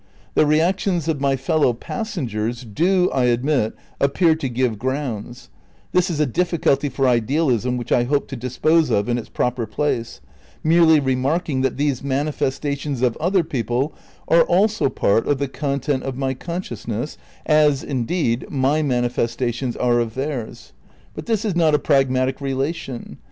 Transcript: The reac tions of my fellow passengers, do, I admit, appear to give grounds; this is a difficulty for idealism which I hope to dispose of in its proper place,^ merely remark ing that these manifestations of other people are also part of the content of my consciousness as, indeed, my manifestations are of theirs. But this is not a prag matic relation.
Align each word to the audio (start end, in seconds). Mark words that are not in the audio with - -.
The 0.33 0.45
reac 0.45 0.79
tions 0.79 1.07
of 1.07 1.21
my 1.21 1.35
fellow 1.35 1.73
passengers, 1.73 2.63
do, 2.63 3.11
I 3.11 3.25
admit, 3.25 3.75
appear 3.99 4.33
to 4.33 4.49
give 4.49 4.79
grounds; 4.79 5.49
this 5.91 6.09
is 6.09 6.19
a 6.19 6.25
difficulty 6.25 6.89
for 6.89 7.07
idealism 7.07 7.77
which 7.77 7.91
I 7.91 8.05
hope 8.05 8.27
to 8.29 8.35
dispose 8.35 8.89
of 8.89 9.07
in 9.07 9.19
its 9.19 9.29
proper 9.29 9.67
place,^ 9.67 10.19
merely 10.63 10.99
remark 10.99 11.49
ing 11.49 11.61
that 11.61 11.77
these 11.77 12.03
manifestations 12.03 13.03
of 13.03 13.15
other 13.17 13.43
people 13.43 13.93
are 14.27 14.41
also 14.41 14.89
part 14.89 15.27
of 15.27 15.37
the 15.37 15.47
content 15.47 16.01
of 16.01 16.17
my 16.17 16.33
consciousness 16.33 17.15
as, 17.45 17.83
indeed, 17.83 18.49
my 18.49 18.81
manifestations 18.81 19.75
are 19.75 19.99
of 19.99 20.15
theirs. 20.15 20.73
But 21.13 21.27
this 21.27 21.45
is 21.45 21.55
not 21.55 21.75
a 21.75 21.77
prag 21.77 22.09
matic 22.09 22.41
relation. 22.41 23.19